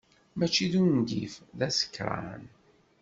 Mačči 0.37 0.65
d 0.71 0.73
ungif, 0.81 1.33
d 1.57 1.59
asekṛan. 1.67 2.43